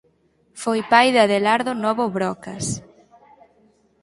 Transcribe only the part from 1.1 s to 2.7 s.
de Adelardo Novo Brocas.